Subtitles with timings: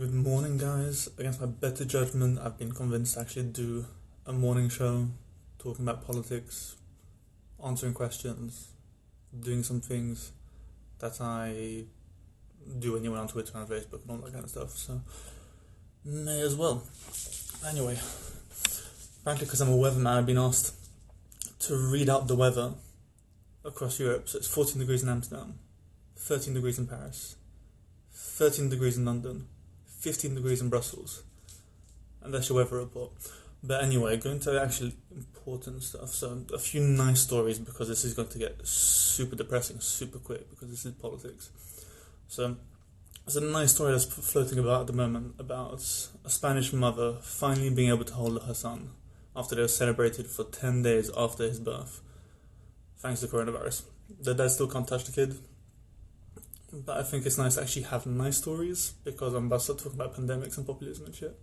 [0.00, 1.10] Good morning, guys.
[1.18, 3.84] Against my better judgment, I've been convinced to actually do
[4.24, 5.08] a morning show
[5.58, 6.76] talking about politics,
[7.62, 8.68] answering questions,
[9.38, 10.32] doing some things
[11.00, 11.84] that I
[12.78, 14.70] do anyway on Twitter and Facebook and all that kind of stuff.
[14.70, 15.02] So,
[16.02, 16.82] may as well.
[17.68, 17.98] Anyway,
[19.20, 20.74] apparently, because I'm a weatherman, I've been asked
[21.66, 22.72] to read out the weather
[23.66, 24.30] across Europe.
[24.30, 25.58] So, it's 14 degrees in Amsterdam,
[26.16, 27.36] 13 degrees in Paris,
[28.14, 29.46] 13 degrees in London.
[30.00, 31.22] 15 degrees in Brussels.
[32.22, 33.12] And that's your weather report.
[33.62, 36.08] But anyway, going to actually important stuff.
[36.08, 40.48] So, a few nice stories because this is going to get super depressing super quick
[40.50, 41.50] because this is politics.
[42.28, 42.56] So,
[43.26, 45.74] there's a nice story that's floating about at the moment about
[46.24, 48.90] a Spanish mother finally being able to hold her son
[49.36, 52.00] after they were celebrated for 10 days after his birth,
[52.98, 53.82] thanks to coronavirus.
[54.20, 55.38] The dad still can't touch the kid,
[56.72, 59.78] but I think it's nice to actually have nice stories because I'm about to start
[59.80, 61.38] talking about pandemics and populism and shit.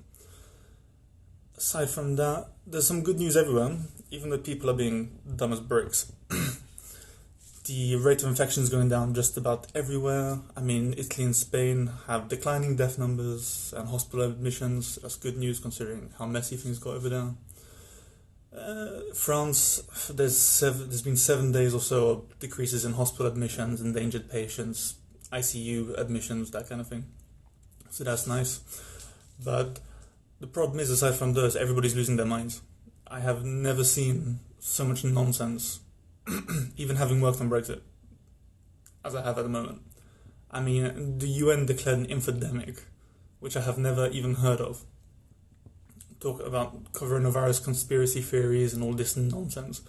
[1.58, 3.78] Aside from that, there's some good news everywhere,
[4.12, 6.12] even though people are being dumb as bricks.
[7.66, 10.40] the rate of infection is going down just about everywhere.
[10.56, 14.98] I mean, Italy and Spain have declining death numbers and hospital admissions.
[15.02, 17.34] That's good news considering how messy things got over there.
[18.56, 19.84] Uh, France,
[20.14, 24.96] there's seven, there's been seven days or so of decreases in hospital admissions, endangered patients,
[25.32, 27.06] ICU admissions, that kind of thing.
[27.90, 28.62] So that's nice.
[29.44, 29.80] But
[30.40, 32.62] the problem is, aside from those, everybody's losing their minds.
[33.08, 35.80] I have never seen so much nonsense,
[36.78, 37.82] even having worked on Brexit,
[39.04, 39.82] as I have at the moment.
[40.52, 42.82] I mean, the UN declared an infodemic,
[43.40, 44.84] which I have never even heard of.
[46.20, 49.82] Talk about coronavirus conspiracy theories and all this nonsense.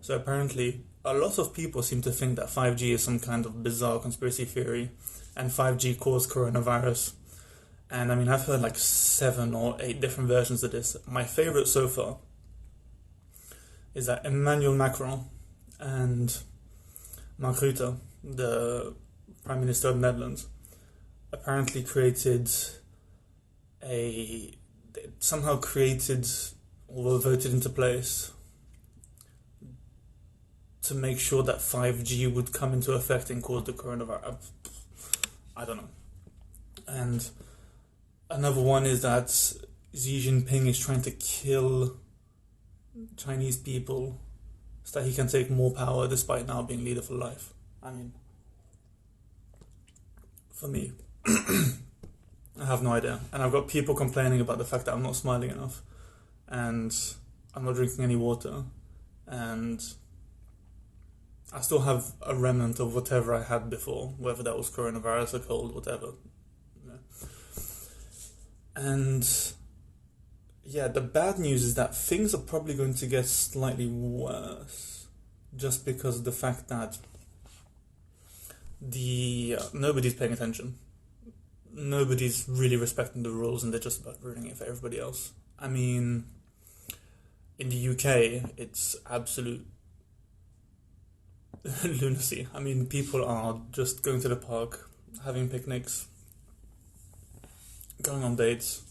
[0.00, 3.62] So apparently, a lot of people seem to think that 5G is some kind of
[3.62, 4.90] bizarre conspiracy theory
[5.36, 7.14] and 5G caused coronavirus.
[7.90, 10.96] And I mean, I've heard like seven or eight different versions of this.
[11.06, 12.18] My favorite so far
[13.94, 15.24] is that Emmanuel Macron
[15.78, 16.36] and
[17.38, 18.94] Mark Rutte, the
[19.44, 20.46] Prime Minister of the Netherlands,
[21.32, 22.50] apparently created
[23.82, 24.52] a.
[25.18, 26.28] somehow created
[26.86, 28.32] or voted into place
[30.90, 34.24] to make sure that 5G would come into effect and cause the coronavirus.
[34.26, 34.34] Uh,
[35.56, 35.88] I don't know.
[36.88, 37.30] And
[38.28, 39.30] another one is that
[39.94, 41.96] Xi Jinping is trying to kill
[43.16, 44.18] Chinese people
[44.82, 47.52] so that he can take more power despite now being leader for life.
[47.80, 48.12] I mean,
[50.50, 50.90] for me,
[51.26, 53.20] I have no idea.
[53.32, 55.82] And I've got people complaining about the fact that I'm not smiling enough
[56.48, 56.92] and
[57.54, 58.64] I'm not drinking any water
[59.28, 59.80] and
[61.52, 65.38] I still have a remnant of whatever I had before, whether that was coronavirus or
[65.40, 66.12] cold, whatever.
[66.86, 67.28] Yeah.
[68.76, 69.28] And
[70.64, 75.08] yeah, the bad news is that things are probably going to get slightly worse
[75.56, 76.98] just because of the fact that
[78.80, 80.76] the uh, nobody's paying attention.
[81.72, 85.32] Nobody's really respecting the rules and they're just about ruining it for everybody else.
[85.58, 86.24] I mean,
[87.58, 89.66] in the UK, it's absolute
[91.84, 92.48] lunacy.
[92.54, 94.88] I mean, people are just going to the park,
[95.24, 96.06] having picnics,
[98.02, 98.82] going on dates.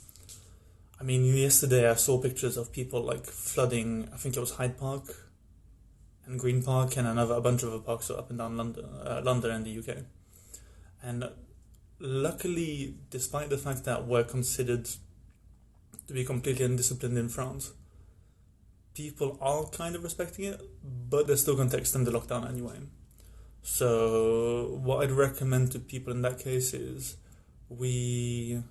[1.00, 4.09] I mean, yesterday I saw pictures of people like flooding.
[4.13, 5.03] I think it was Hyde Park
[6.25, 9.22] and Green Park and another a bunch of other parks up and down London, uh,
[9.24, 10.03] London and the UK.
[11.01, 11.30] And
[12.00, 14.90] luckily, despite the fact that we're considered
[16.07, 17.72] to be completely undisciplined in France,
[18.99, 20.59] people are kind of respecting it,
[21.09, 22.77] but they're still going to extend the lockdown anyway.
[23.61, 27.15] So, what I'd recommend to people in that case is
[27.69, 28.61] we.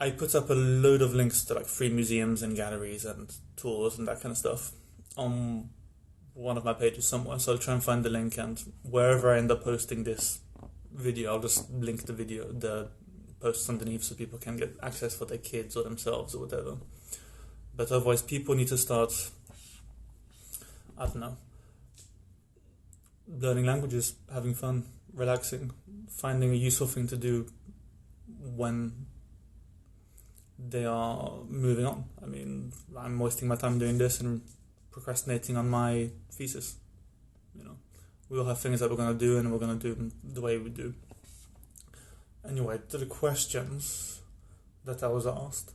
[0.00, 3.96] I put up a load of links to like free museums and galleries and tours
[3.98, 4.72] and that kind of stuff
[5.16, 5.68] on
[6.34, 7.38] one of my pages somewhere.
[7.38, 10.40] So I'll try and find the link and wherever I end up posting this
[10.92, 12.88] video, I'll just link the video, the
[13.40, 16.78] posts underneath so people can get access for their kids or themselves or whatever.
[17.74, 19.12] But otherwise, people need to start,
[20.98, 21.36] I don't know,
[23.28, 24.84] learning languages, having fun,
[25.14, 25.70] relaxing,
[26.08, 27.46] finding a useful thing to do
[28.56, 29.06] when
[30.58, 32.04] they are moving on.
[32.22, 34.42] I mean, I'm wasting my time doing this and
[34.90, 36.76] procrastinating on my thesis.
[37.56, 37.76] You know,
[38.28, 40.12] we all have things that we're going to do and we're going to do them
[40.22, 40.94] the way we do.
[42.48, 44.20] Anyway, to the questions
[44.84, 45.72] that I was asked.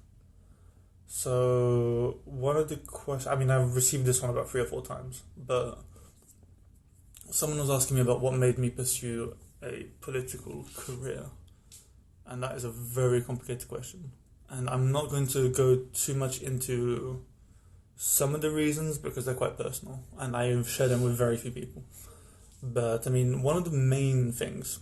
[1.08, 4.84] So one of the questions, I mean, I've received this one about three or four
[4.84, 5.80] times, but
[7.32, 11.26] someone was asking me about what made me pursue a political career,
[12.26, 14.12] and that is a very complicated question.
[14.50, 17.24] And I'm not going to go too much into
[17.96, 21.52] some of the reasons because they're quite personal, and I've shared them with very few
[21.52, 21.84] people.
[22.62, 24.80] But I mean, one of the main things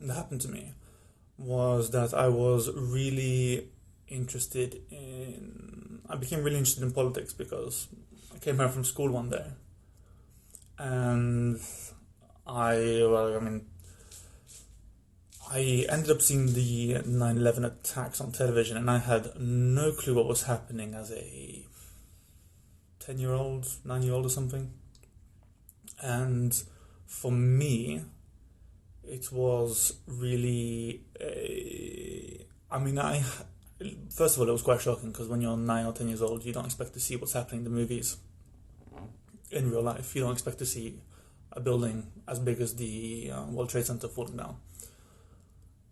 [0.00, 0.74] that happened to me
[1.38, 3.68] was that I was really
[4.08, 6.00] interested in.
[6.08, 7.88] I became really interested in politics because
[8.34, 9.46] I came home from school one day,
[10.78, 11.60] and
[12.46, 13.66] I well, I mean,
[15.50, 20.26] I ended up seeing the 9/11 attacks on television, and I had no clue what
[20.26, 21.64] was happening as a
[22.98, 24.72] ten-year-old, nine-year-old, or something.
[26.02, 26.52] And
[27.06, 28.02] for me,
[29.02, 31.04] it was really.
[31.20, 33.22] A, I mean, I
[34.10, 36.44] first of all, it was quite shocking because when you're nine or ten years old,
[36.44, 38.16] you don't expect to see what's happening in the movies
[39.50, 40.14] in real life.
[40.14, 41.00] You don't expect to see
[41.52, 44.56] a building as big as the uh, World Trade Center falling down,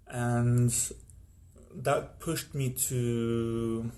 [0.09, 0.73] and
[1.75, 3.91] that pushed me to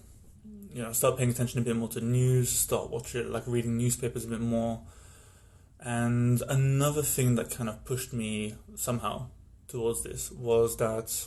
[0.72, 4.24] you know start paying attention a bit more to news, start watching like reading newspapers
[4.24, 4.80] a bit more.
[5.80, 9.28] And another thing that kind of pushed me somehow
[9.68, 11.26] towards this was that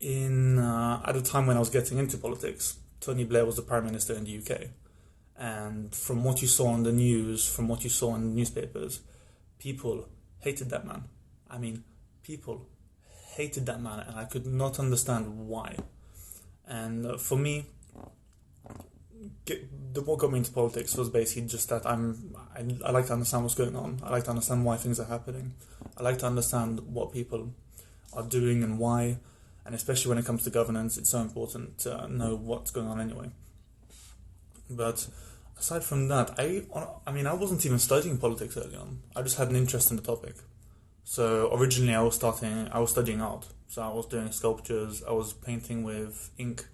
[0.00, 3.62] in uh, at a time when I was getting into politics, Tony Blair was the
[3.62, 4.68] prime minister in the UK,
[5.36, 9.00] and from what you saw on the news, from what you saw in the newspapers,
[9.58, 10.08] people
[10.40, 11.04] hated that man.
[11.50, 11.84] I mean,
[12.22, 12.66] people
[13.34, 15.76] hated that man, and I could not understand why.
[16.66, 17.66] And uh, for me,
[19.44, 23.06] get, the what got me into politics was basically just that I'm I, I like
[23.06, 24.00] to understand what's going on.
[24.02, 25.54] I like to understand why things are happening.
[25.96, 27.52] I like to understand what people
[28.12, 29.18] are doing and why
[29.66, 33.00] and especially when it comes to governance, it's so important to know what's going on
[33.00, 33.28] anyway.
[34.70, 35.08] But
[35.58, 36.62] aside from that, I
[37.06, 39.00] I mean I wasn't even studying politics early on.
[39.16, 40.36] I just had an interest in the topic.
[41.02, 43.46] So originally I was starting I was studying art.
[43.66, 45.02] So I was doing sculptures.
[45.06, 46.64] I was painting with ink.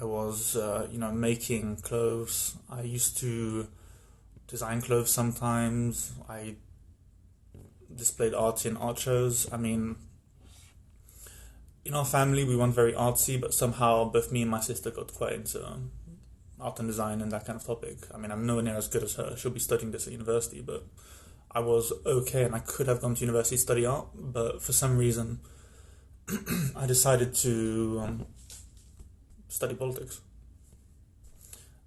[0.00, 2.56] I was uh, you know making clothes.
[2.70, 3.68] I used to
[4.48, 6.12] design clothes sometimes.
[6.26, 6.56] I
[7.94, 9.52] displayed art in art shows.
[9.52, 9.96] I mean
[11.84, 15.12] in our family we weren't very artsy, but somehow both me and my sister got
[15.12, 15.90] quite into um,
[16.60, 17.98] art and design and that kind of topic.
[18.12, 19.36] I mean, I'm nowhere near as good as her.
[19.36, 20.84] She'll be studying this at university, but
[21.50, 24.72] I was okay, and I could have gone to university to study art, but for
[24.72, 25.40] some reason,
[26.76, 28.26] I decided to um,
[29.48, 30.20] study politics.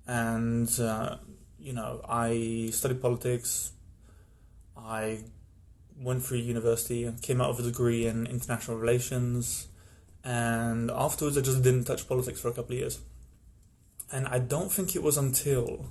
[0.05, 1.17] And uh,
[1.59, 3.71] you know, I studied politics.
[4.77, 5.23] I
[5.99, 9.67] went through university and came out with a degree in international relations
[10.27, 12.99] and afterwards I just didn't touch politics for a couple of years.
[14.11, 15.85] And I don't think it was until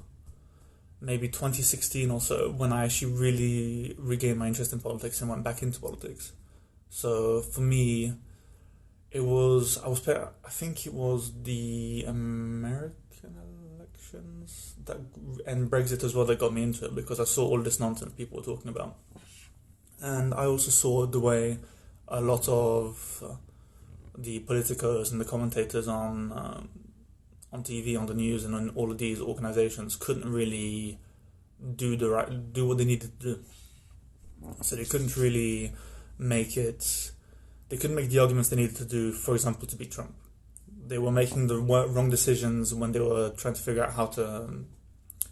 [1.01, 5.43] maybe 2016 or so when I actually really regained my interest in politics and went
[5.43, 6.33] back into politics.
[6.91, 8.13] So for me,
[9.11, 13.37] it was I was I think it was the American
[13.79, 14.99] elections that
[15.47, 18.13] and Brexit as well that got me into it because I saw all this nonsense
[18.13, 18.97] people were talking about,
[20.03, 21.59] and I also saw the way
[22.09, 23.35] a lot of uh,
[24.17, 26.69] the politicos and the commentators on um,
[27.53, 30.99] on TV, on the news, and on all of these organizations couldn't really
[31.75, 33.39] do the right do what they needed to do.
[34.63, 35.73] So they couldn't really
[36.19, 37.11] make it.
[37.69, 39.13] They couldn't make the arguments they needed to do.
[39.13, 40.15] For example, to beat Trump,
[40.87, 44.37] they were making the wrong decisions when they were trying to figure out how to
[44.43, 44.67] um,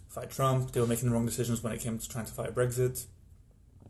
[0.08, 0.72] fight Trump.
[0.72, 3.06] They were making the wrong decisions when it came to trying to fight Brexit.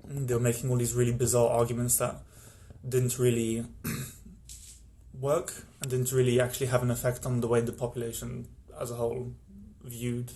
[0.07, 2.17] They were making all these really bizarre arguments that
[2.87, 3.65] didn't really
[5.25, 8.47] work and didn't really actually have an effect on the way the population
[8.79, 9.33] as a whole
[9.83, 10.31] viewed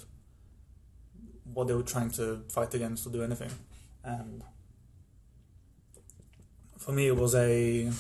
[1.53, 3.51] what they were trying to fight against or do anything.
[4.03, 4.43] And
[6.79, 7.91] for me, it was a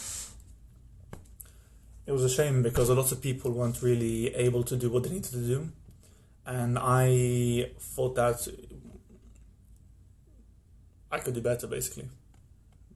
[2.06, 5.02] it was a shame because a lot of people weren't really able to do what
[5.02, 5.68] they needed to do,
[6.46, 8.48] and I thought that
[11.10, 12.08] I could do better, basically,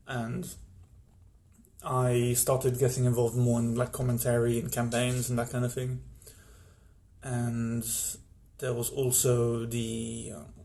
[0.07, 0.49] and
[1.85, 6.01] I started getting involved more in like commentary and campaigns and that kind of thing.
[7.23, 7.85] And
[8.59, 10.63] there was also the uh,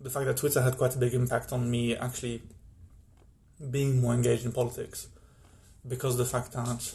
[0.00, 2.42] the fact that Twitter had quite a big impact on me actually
[3.70, 5.08] being more engaged in politics
[5.86, 6.94] because the fact that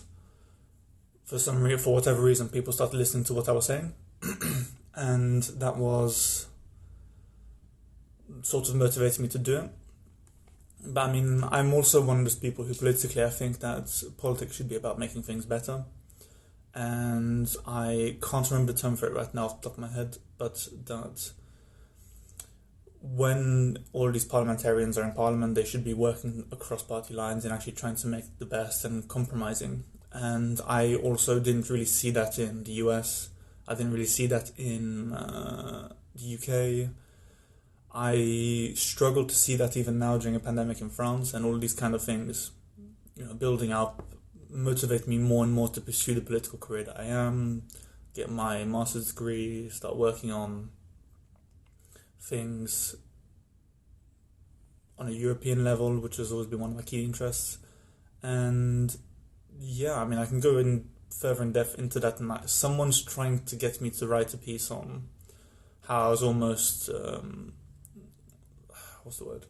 [1.24, 3.94] for some reason, for whatever reason, people started listening to what I was saying,
[4.96, 6.48] and that was
[8.42, 9.70] sort of motivated me to do it.
[10.86, 14.56] But I mean, I'm also one of those people who politically I think that politics
[14.56, 15.86] should be about making things better.
[16.74, 19.88] And I can't remember the term for it right now off the top of my
[19.88, 21.32] head, but that
[23.02, 27.54] when all these parliamentarians are in parliament, they should be working across party lines and
[27.54, 29.84] actually trying to make the best and compromising.
[30.12, 33.30] And I also didn't really see that in the US.
[33.68, 36.90] I didn't really see that in uh, the UK.
[37.94, 41.74] I struggle to see that even now during a pandemic in France and all these
[41.74, 42.52] kind of things,
[43.16, 44.04] you know, building up
[44.50, 47.64] motivate me more and more to pursue the political career that I am,
[48.14, 50.70] get my master's degree, start working on
[52.20, 52.96] things
[54.98, 57.60] on a European level, which has always been one of my key interests.
[58.22, 58.96] And
[59.60, 62.20] yeah, I mean, I can go in further in depth into that.
[62.20, 65.08] And someone's trying to get me to write a piece on
[65.88, 67.54] how I was almost, um,
[69.08, 69.46] what's the word?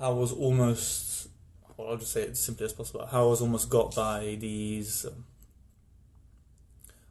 [0.00, 1.28] I was almost,
[1.76, 3.06] well, I'll just say it as simply as possible.
[3.06, 5.04] How I was almost got by these.
[5.04, 5.24] Um,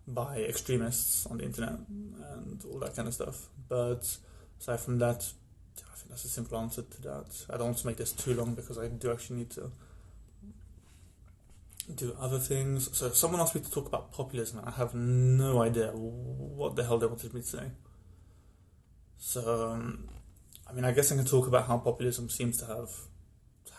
[0.05, 3.48] by extremists on the internet and all that kind of stuff.
[3.70, 4.17] But
[4.60, 5.24] aside from that,
[5.77, 7.46] I think that's a simple answer to that.
[7.50, 9.72] I don't want to make this too long because I do actually need to
[11.96, 12.96] do other things.
[12.98, 14.62] So someone asked me to talk about populism.
[14.65, 17.72] I have no idea what the hell they wanted me to say.
[19.17, 20.10] So, um,
[20.74, 22.89] I mean, I guess I can talk about how populism seems to have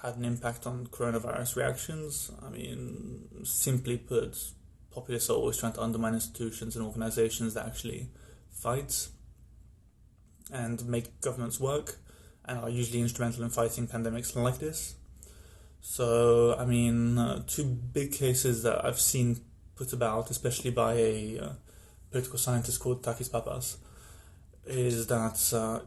[0.00, 2.30] had an impact on coronavirus reactions.
[2.46, 4.38] I mean, simply put,
[4.92, 8.10] populists are always trying to undermine institutions and organizations that actually
[8.48, 9.08] fight
[10.52, 11.96] and make governments work
[12.44, 14.94] and are usually instrumental in fighting pandemics like this.
[15.80, 19.40] So, I mean, uh, two big cases that I've seen
[19.74, 21.52] put about, especially by a uh,
[22.12, 23.78] political scientist called Takis Pappas,
[24.64, 25.80] is that uh,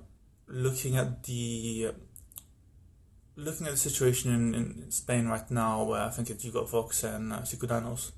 [0.48, 1.92] looking at the
[3.36, 7.04] looking at the situation in, in Spain right now, where I think you got Vox
[7.04, 8.12] and uh, Ciudadanos,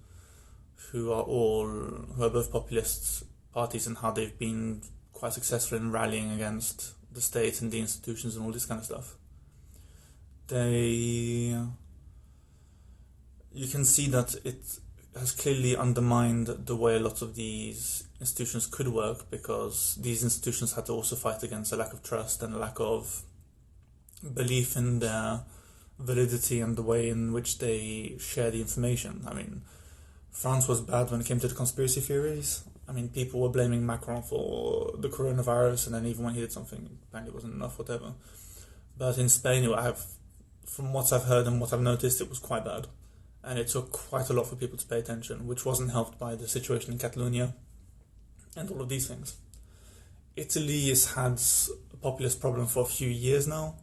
[0.92, 4.82] who are all who are both populist parties and how they've been
[5.12, 8.86] quite successful in rallying against the state and the institutions and all this kind of
[8.86, 9.16] stuff.
[10.48, 11.56] They
[13.52, 14.62] you can see that it
[15.18, 20.74] has clearly undermined the way a lot of these institutions could work because these institutions
[20.74, 23.24] had to also fight against a lack of trust and a lack of
[24.34, 25.42] belief in their
[25.98, 29.26] validity and the way in which they share the information.
[29.28, 29.62] I mean,
[30.32, 32.64] France was bad when it came to the conspiracy theories.
[32.88, 36.52] I mean, people were blaming Macron for the coronavirus, and then even when he did
[36.52, 38.14] something, apparently it wasn't enough, whatever.
[38.98, 40.04] But in Spain, I have,
[40.66, 42.88] from what I've heard and what I've noticed, it was quite bad,
[43.44, 46.36] and it took quite a lot for people to pay attention, which wasn't helped by
[46.36, 47.54] the situation in Catalonia,
[48.56, 49.38] and all of these things.
[50.36, 51.42] Italy has had
[51.94, 53.76] a populist problem for a few years now,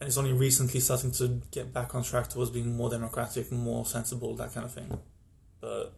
[0.00, 3.84] and it's only recently starting to get back on track towards being more democratic, more
[3.84, 4.98] sensible, that kind of thing.
[5.60, 5.92] But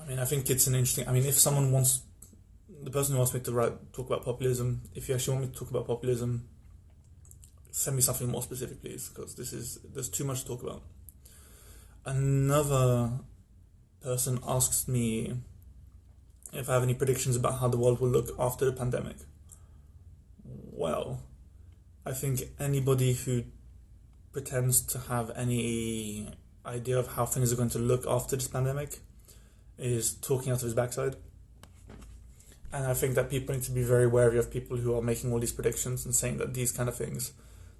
[0.00, 1.08] I mean, I think it's an interesting.
[1.08, 2.02] I mean, if someone wants,
[2.82, 5.52] the person who wants me to write talk about populism, if you actually want me
[5.52, 6.48] to talk about populism,
[7.70, 10.82] send me something more specific, please, because this is there's too much to talk about.
[12.04, 13.10] Another
[14.06, 15.34] person asks me
[16.52, 19.16] if I have any predictions about how the world will look after the pandemic.
[20.44, 21.24] Well,
[22.04, 23.42] I think anybody who
[24.30, 26.30] pretends to have any
[26.64, 29.00] idea of how things are going to look after this pandemic
[29.76, 31.16] is talking out of his backside.
[32.72, 35.32] And I think that people need to be very wary of people who are making
[35.32, 37.32] all these predictions and saying that these kind of things,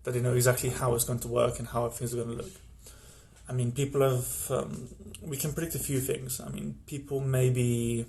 [0.02, 2.42] that they know exactly how it's going to work and how things are going to
[2.42, 2.52] look.
[3.48, 4.88] I mean, people have, um,
[5.22, 6.40] we can predict a few things.
[6.40, 8.06] I mean, people may be,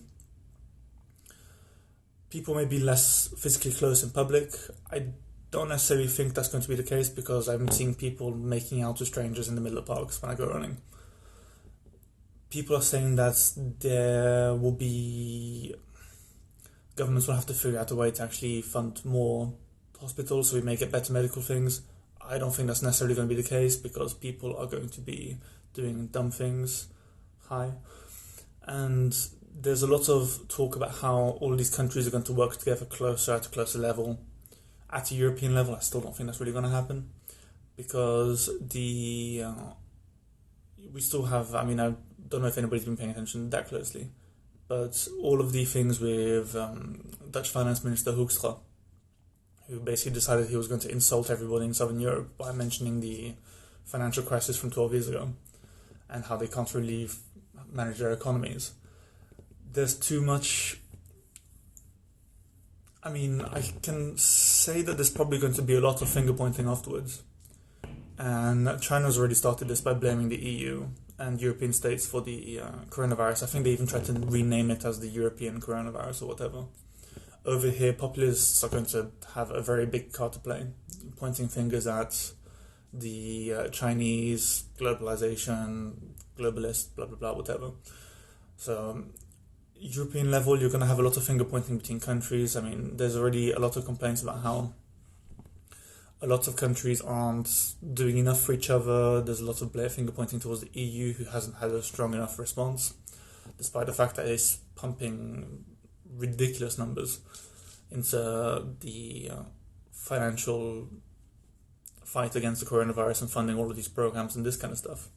[2.30, 4.52] people may be less physically close in public.
[4.92, 5.08] I
[5.52, 9.00] don't necessarily think that's going to be the case because I'm seeing people making out
[9.00, 10.78] with strangers in the middle of parks when I go running.
[12.50, 13.36] People are saying that
[13.80, 15.76] there will be
[16.96, 19.54] governments will have to figure out a way to actually fund more
[20.02, 21.82] hospitals so we may get better medical things.
[22.28, 25.02] I don't think that's necessarily going to be the case because people are going to
[25.02, 25.38] be
[25.74, 26.88] doing dumb things.
[27.50, 27.72] Hi.
[28.64, 29.16] And
[29.60, 32.86] there's a lot of talk about how all these countries are going to work together
[32.86, 34.20] closer at a closer level
[34.90, 37.10] at a European level, I still don't think that's really going to happen
[37.76, 39.74] because the uh,
[40.94, 41.56] we still have.
[41.56, 41.94] I mean, I
[42.28, 44.10] don't know if anybody's been paying attention that closely,
[44.68, 48.58] but all of the things with um, Dutch Finance Minister Hoekstra,
[49.70, 53.36] who basically decided he was going to insult everybody in Southern Europe by mentioning the
[53.86, 55.30] financial crisis from 12 years ago
[56.10, 57.10] and how they can't really
[57.72, 58.72] manage their economies.
[59.74, 60.80] There's too much
[63.08, 66.34] I mean, I can say that there's probably going to be a lot of finger
[66.34, 67.24] pointing afterwards.
[68.18, 72.72] And China's already started this by blaming the EU and European states for the uh,
[72.90, 73.44] coronavirus.
[73.44, 76.66] I think they even tried to rename it as the European coronavirus or whatever.
[77.48, 80.68] Over here, populists are going to have a very big card to play,
[81.16, 82.34] pointing fingers at
[82.92, 85.94] the uh, Chinese, globalization,
[86.38, 87.72] globalist, blah blah blah, whatever.
[88.58, 89.14] So, um,
[89.76, 92.58] European level, you're going to have a lot of finger pointing between countries.
[92.58, 94.74] I mean, there's already a lot of complaints about how
[96.22, 99.22] a lot of countries aren't doing enough for each other.
[99.22, 102.40] There's a lot of finger pointing towards the EU, who hasn't had a strong enough
[102.40, 102.96] response,
[103.58, 105.64] despite the fact that it's pumping
[106.18, 107.20] ridiculous numbers
[107.92, 109.44] into the uh,
[109.92, 110.90] financial
[112.04, 115.10] fight against the coronavirus and funding all of these programs and this kind of stuff.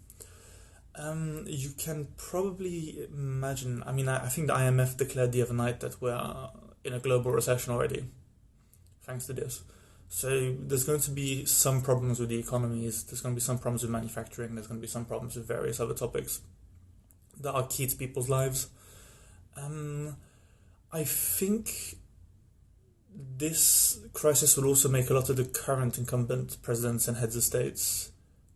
[0.96, 3.82] Um, you can probably imagine.
[3.86, 6.50] I mean, I, I think the IMF declared the other night that we're
[6.84, 8.04] in a global recession already,
[9.02, 9.62] thanks to this.
[10.08, 13.04] So there's going to be some problems with the economies.
[13.04, 14.56] There's going to be some problems with manufacturing.
[14.56, 16.40] There's going to be some problems with various other topics
[17.40, 18.68] that are key to people's lives.
[19.56, 20.16] Um,
[20.92, 21.96] I think
[23.36, 27.42] this crisis will also make a lot of the current incumbent presidents and heads of
[27.42, 28.12] states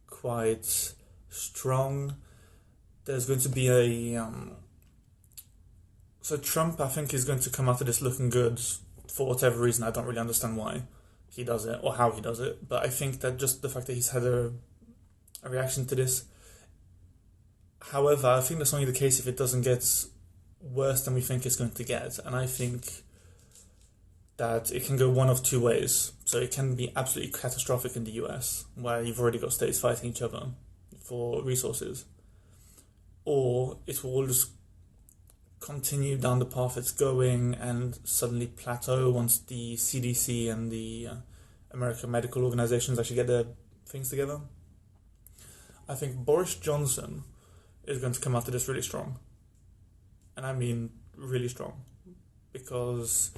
[0.07, 0.95] quite
[1.29, 2.17] strong.
[3.05, 4.57] There's going to be a um,
[6.25, 8.59] so Trump, I think, is going to come out of this looking good
[9.09, 9.85] for whatever reason.
[9.85, 10.85] I don't really understand why
[11.31, 12.67] he does it or how he does it.
[12.67, 14.51] But I think that just the fact that he's had a,
[15.43, 16.25] a reaction to this.
[17.93, 19.85] However, I think that's only the case if it doesn't get
[20.73, 22.19] worse than we think it's going to get.
[22.25, 23.03] And I think
[24.37, 26.13] that it can go one of two ways.
[26.25, 30.11] So it can be absolutely catastrophic in the US, where you've already got states fighting
[30.11, 30.47] each other
[31.01, 32.07] for resources,
[33.25, 34.51] or it will just
[35.61, 41.15] continue down the path it's going and suddenly plateau once the CDC and the uh,
[41.71, 43.45] American medical organizations actually get their
[43.87, 44.41] things together.
[45.89, 47.25] I think Boris Johnson
[47.87, 49.19] is going to come of this really strong.
[50.37, 51.85] And I mean really strong.
[52.53, 53.33] Because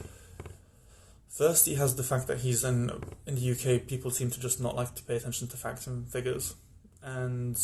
[1.29, 2.91] first he has the fact that he's in
[3.27, 6.09] in the UK people seem to just not like to pay attention to facts and
[6.09, 6.55] figures.
[7.03, 7.57] And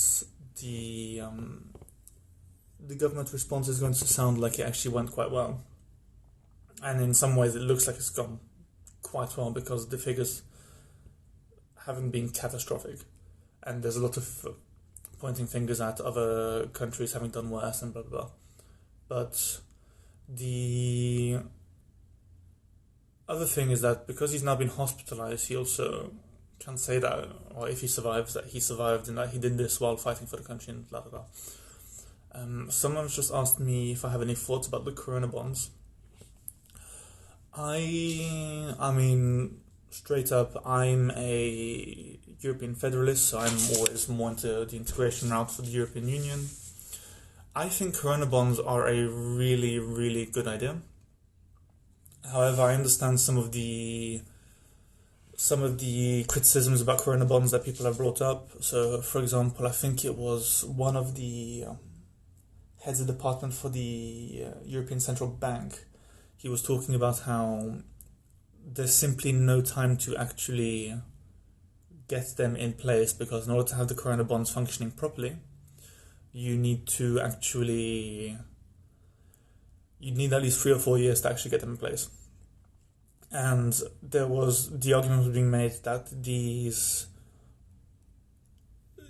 [0.60, 1.70] the um,
[2.86, 5.60] the government response is going to sound like it actually went quite well.
[6.82, 8.40] And in some ways, it looks like it's gone
[9.02, 10.42] quite well because the figures
[11.86, 13.00] haven't been catastrophic.
[13.62, 14.48] And there's a lot of
[15.18, 18.30] pointing fingers at other countries having done worse and blah blah blah.
[19.12, 19.60] But
[20.26, 21.40] the
[23.28, 26.12] other thing is that because he's now been hospitalized, he also
[26.58, 29.78] can say that, or if he survives, that he survived and that he did this
[29.78, 31.24] while fighting for the country and blah blah blah.
[32.34, 35.68] Um, someone's just asked me if I have any thoughts about the Corona bonds.
[37.54, 44.76] I, I mean, straight up, I'm a European federalist, so I'm always more into the
[44.78, 46.48] integration route for the European Union.
[47.54, 50.80] I think Corona bonds are a really, really good idea.
[52.30, 54.22] However, I understand some of the
[55.36, 58.50] some of the criticisms about Corona bonds that people have brought up.
[58.60, 61.78] So, for example, I think it was one of the um,
[62.82, 65.84] heads of department for the uh, European Central Bank,
[66.36, 67.76] he was talking about how
[68.64, 70.94] there's simply no time to actually
[72.08, 75.36] get them in place because in order to have the corona bonds functioning properly,
[76.32, 78.36] you need to actually
[80.00, 82.10] you need at least three or four years to actually get them in place.
[83.30, 87.06] And there was the argument was being made that these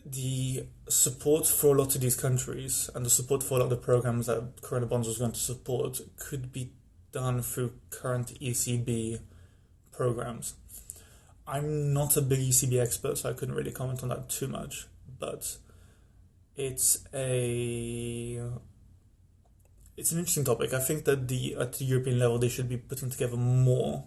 [0.04, 3.70] the support for a lot of these countries and the support for a lot of
[3.70, 6.72] the programs that Corona Bonds was going to support could be
[7.12, 9.20] done through current ECB
[9.92, 10.54] programs.
[11.46, 14.86] I'm not a big ECB expert, so I couldn't really comment on that too much,
[15.18, 15.56] but
[16.56, 18.40] it's a
[19.96, 20.72] it's an interesting topic.
[20.72, 24.04] I think that the at the European level they should be putting together more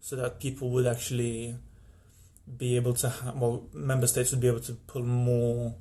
[0.00, 1.56] so that people would actually
[2.56, 5.74] be able to have, well, member states would be able to pull more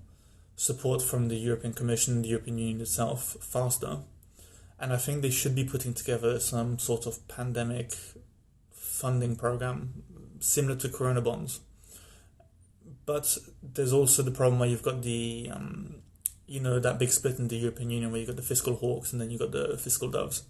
[0.56, 4.00] support from the European Commission, the European Union itself, faster.
[4.80, 7.94] And I think they should be putting together some sort of pandemic
[8.72, 10.04] funding program
[10.40, 11.62] similar to Corona bonds.
[13.06, 16.02] But there's also the problem where you've got the, um,
[16.48, 19.12] you know, that big split in the European Union where you've got the fiscal hawks
[19.12, 20.44] and then you've got the fiscal doves,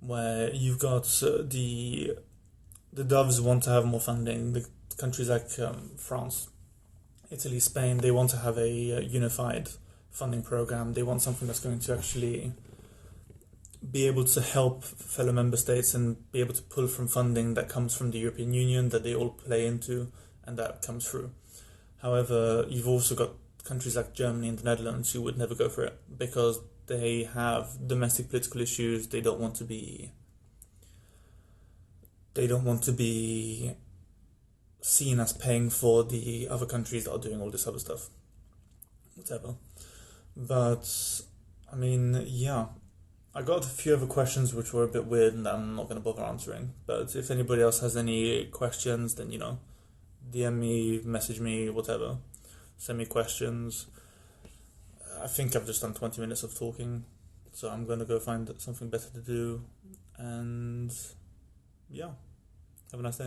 [0.00, 2.16] where you've got uh, the
[2.92, 6.48] the doves want to have more funding, the countries like um, France,
[7.30, 9.68] Italy, Spain, they want to have a, a unified
[10.10, 10.94] funding program.
[10.94, 12.52] They want something that's going to actually
[13.92, 17.68] be able to help fellow member states and be able to pull from funding that
[17.68, 20.10] comes from the European Union that they all play into
[20.44, 21.30] and that comes through.
[22.02, 23.30] However, you've also got
[23.68, 27.86] countries like Germany and the Netherlands who would never go for it because they have
[27.86, 29.08] domestic political issues.
[29.08, 30.12] They don't want to be.
[32.34, 33.74] They don't want to be
[34.80, 38.08] seen as paying for the other countries that are doing all this other stuff.
[39.14, 39.56] Whatever.
[40.36, 40.88] But,
[41.72, 42.66] I mean, yeah.
[43.34, 46.00] I got a few other questions which were a bit weird and I'm not going
[46.00, 46.72] to bother answering.
[46.86, 49.58] But if anybody else has any questions, then, you know,
[50.32, 52.18] DM me, message me, whatever.
[52.78, 53.86] Send me questions.
[55.20, 57.04] I think I've just done 20 minutes of talking,
[57.52, 59.64] so I'm going to go find something better to do.
[60.16, 60.92] And
[61.90, 62.10] yeah,
[62.92, 63.26] have a nice day.